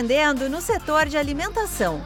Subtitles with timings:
[0.00, 2.02] Empreendendo no setor de alimentação.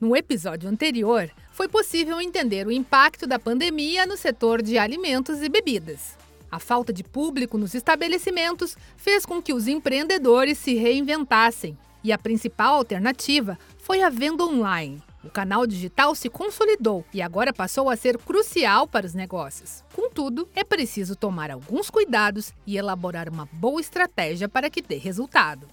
[0.00, 5.50] No episódio anterior, foi possível entender o impacto da pandemia no setor de alimentos e
[5.50, 6.16] bebidas.
[6.50, 12.16] A falta de público nos estabelecimentos fez com que os empreendedores se reinventassem e a
[12.16, 15.02] principal alternativa foi a venda online.
[15.24, 19.82] O canal digital se consolidou e agora passou a ser crucial para os negócios.
[19.94, 25.66] Contudo, é preciso tomar alguns cuidados e elaborar uma boa estratégia para que dê resultado.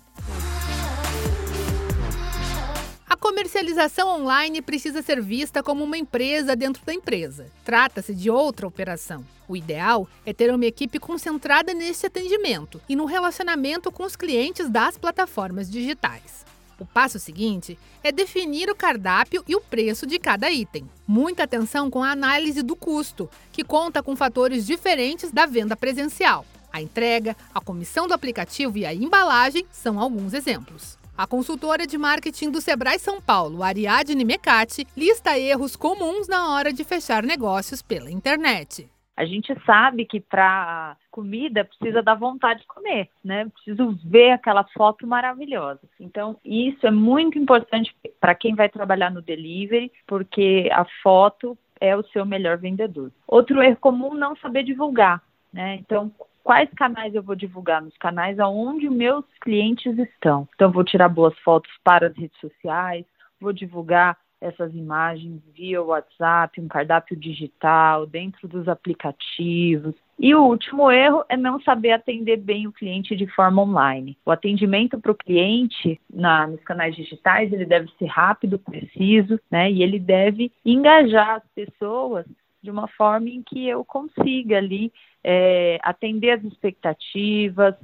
[3.09, 7.47] A comercialização online precisa ser vista como uma empresa dentro da empresa.
[7.65, 9.25] Trata-se de outra operação.
[9.49, 14.69] O ideal é ter uma equipe concentrada nesse atendimento e no relacionamento com os clientes
[14.69, 16.45] das plataformas digitais.
[16.81, 20.89] O passo seguinte é definir o cardápio e o preço de cada item.
[21.07, 26.43] Muita atenção com a análise do custo, que conta com fatores diferentes da venda presencial.
[26.73, 30.97] A entrega, a comissão do aplicativo e a embalagem são alguns exemplos.
[31.15, 36.73] A consultora de marketing do Sebrae São Paulo, Ariadne Mecati, lista erros comuns na hora
[36.73, 38.89] de fechar negócios pela internet.
[39.15, 43.45] A gente sabe que para comida precisa dar vontade de comer, né?
[43.49, 45.81] Preciso ver aquela foto maravilhosa.
[45.99, 51.95] Então, isso é muito importante para quem vai trabalhar no delivery, porque a foto é
[51.95, 53.11] o seu melhor vendedor.
[53.27, 55.75] Outro erro comum não saber divulgar, né?
[55.75, 56.11] Então,
[56.43, 57.81] quais canais eu vou divulgar?
[57.81, 60.47] Nos canais aonde meus clientes estão.
[60.55, 63.05] Então, vou tirar boas fotos para as redes sociais,
[63.39, 69.93] vou divulgar essas imagens via WhatsApp, um cardápio digital, dentro dos aplicativos.
[70.19, 74.17] E o último erro é não saber atender bem o cliente de forma online.
[74.25, 79.71] O atendimento para o cliente na, nos canais digitais ele deve ser rápido, preciso, né?
[79.71, 82.25] E ele deve engajar as pessoas
[82.61, 84.91] de uma forma em que eu consiga ali
[85.23, 87.75] é, atender as expectativas,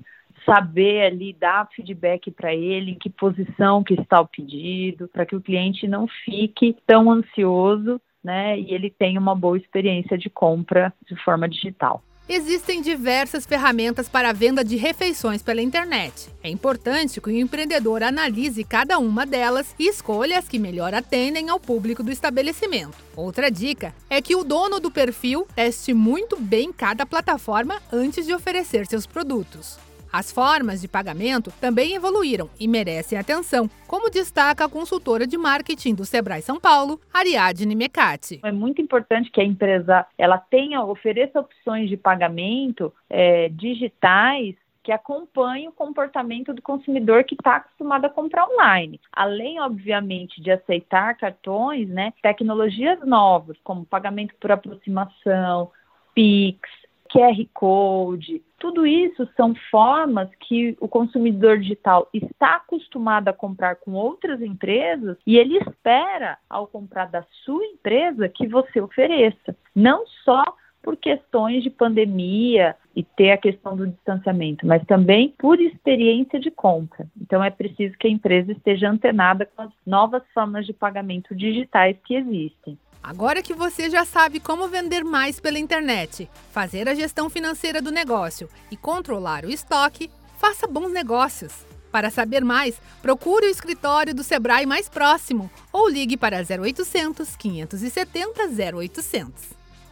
[0.48, 5.36] saber ali dar feedback para ele, em que posição que está o pedido, para que
[5.36, 10.94] o cliente não fique tão ansioso, né, e ele tenha uma boa experiência de compra
[11.06, 12.02] de forma digital.
[12.30, 16.28] Existem diversas ferramentas para a venda de refeições pela internet.
[16.44, 21.50] É importante que o empreendedor analise cada uma delas e escolha as que melhor atendem
[21.50, 22.98] ao público do estabelecimento.
[23.16, 28.34] Outra dica é que o dono do perfil teste muito bem cada plataforma antes de
[28.34, 29.87] oferecer seus produtos.
[30.12, 35.96] As formas de pagamento também evoluíram e merecem atenção, como destaca a consultora de marketing
[35.96, 38.40] do Sebrae São Paulo, Ariadne Mecati.
[38.44, 44.56] É muito importante que a empresa ela tenha, ofereça opções de pagamento é, digitais
[44.88, 49.02] que acompanhem o comportamento do consumidor que está acostumado a comprar online.
[49.12, 55.72] Além, obviamente, de aceitar cartões, né, tecnologias novas, como pagamento por aproximação,
[56.16, 56.70] Pix,
[57.08, 63.94] QR Code, tudo isso são formas que o consumidor digital está acostumado a comprar com
[63.94, 69.56] outras empresas e ele espera, ao comprar da sua empresa, que você ofereça.
[69.76, 70.44] Não só
[70.82, 76.50] por questões de pandemia e ter a questão do distanciamento, mas também por experiência de
[76.50, 77.06] compra.
[77.22, 81.98] Então é preciso que a empresa esteja antenada com as novas formas de pagamento digitais
[82.06, 82.78] que existem.
[83.08, 87.90] Agora que você já sabe como vender mais pela internet, fazer a gestão financeira do
[87.90, 91.54] negócio e controlar o estoque, faça bons negócios.
[91.90, 98.42] Para saber mais, procure o escritório do Sebrae mais próximo ou ligue para 0800 570
[98.76, 99.34] 0800.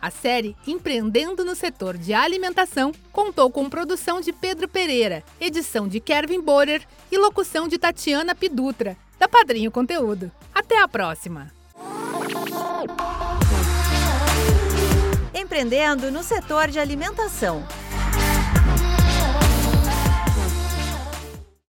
[0.01, 6.01] A série Empreendendo no Setor de Alimentação contou com produção de Pedro Pereira, edição de
[6.01, 10.29] Kevin Borer e locução de Tatiana Pidutra, da Padrinho Conteúdo.
[10.53, 11.55] Até a próxima!
[15.55, 17.66] Empreendendo no setor de alimentação.